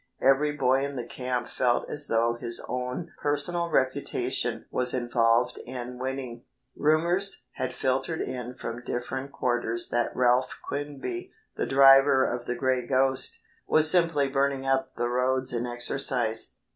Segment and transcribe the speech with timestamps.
[0.23, 5.99] Every boy in the camp felt as though his own personal reputation was involved in
[5.99, 6.43] winning.
[6.75, 12.87] Rumors had filtered in from different quarters that Ralph Quinby, the driver of the "Gray
[12.87, 16.55] Ghost", was simply burning up the roads in exercise.